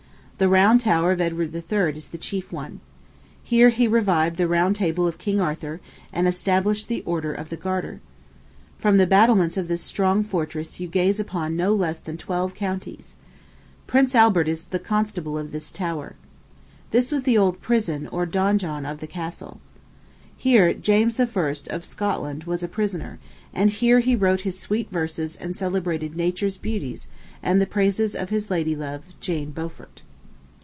[0.37, 1.91] The round tower of Edward III.
[1.95, 2.79] is the chief one.
[3.43, 5.79] Here he revived the round table of King Arthur,
[6.11, 8.01] and established the Order of the Garter.
[8.79, 13.13] From the battlements of this strong fortress you gaze upon no less than twelve counties.
[13.85, 16.15] Prince Albert is constable of this tower.
[16.89, 19.61] This was the old prison, or donjon of the castle.
[20.35, 21.27] Here James I.
[21.69, 23.19] of Scotland was a prisoner,
[23.53, 27.07] and here he wrote his sweet verses and celebrated Nature's beauties
[27.43, 30.01] and the praises of his lady love, Jane Beaufort.